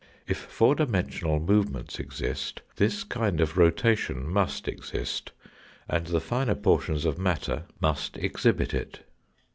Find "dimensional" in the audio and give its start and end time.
0.73-1.39